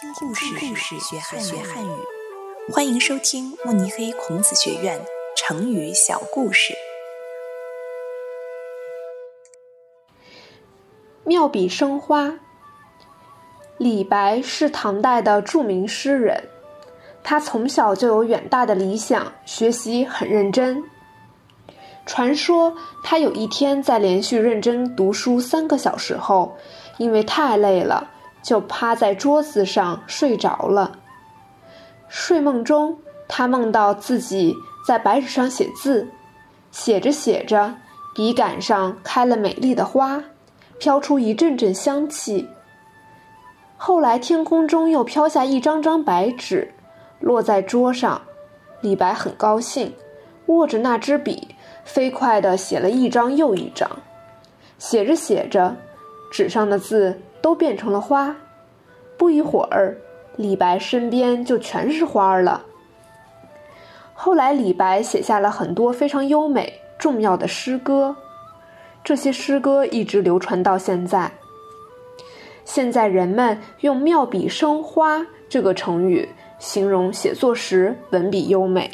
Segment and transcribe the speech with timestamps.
[0.00, 1.90] 听故事，故事学汉学汉语。
[2.72, 4.98] 欢迎收听慕尼黑孔子学院
[5.36, 6.72] 成语小故事。
[11.24, 12.32] 妙笔生花。
[13.76, 16.48] 李白是唐代的著名诗人，
[17.22, 20.82] 他从小就有远大的理想，学习很认真。
[22.06, 22.74] 传说
[23.04, 26.56] 他有一天在连续认真读书三个小时后，
[26.96, 28.08] 因为太累了。
[28.42, 30.98] 就趴在桌子上睡着了。
[32.08, 34.54] 睡梦中，他梦到自己
[34.86, 36.08] 在白纸上写字，
[36.70, 37.76] 写着写着，
[38.14, 40.24] 笔杆上开了美丽的花，
[40.78, 42.48] 飘出一阵阵香气。
[43.76, 46.74] 后来，天空中又飘下一张张白纸，
[47.20, 48.22] 落在桌上。
[48.80, 49.94] 李白很高兴，
[50.46, 51.54] 握着那支笔，
[51.84, 53.88] 飞快地写了一张又一张。
[54.78, 55.76] 写着写着，
[56.30, 57.20] 纸上的字。
[57.42, 58.36] 都变成了花，
[59.16, 59.96] 不一会儿，
[60.36, 62.66] 李白身边就全是花儿了。
[64.12, 68.14] 后来，李白写下了很多非常优美、重要的诗歌，
[69.02, 71.32] 这些诗歌一直流传到现在。
[72.66, 78.90] 现在人们用“妙笔生花”这个成语形容写作时文笔优美。